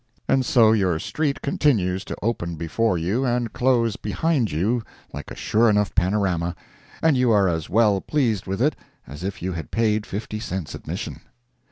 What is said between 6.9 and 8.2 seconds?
and you are as well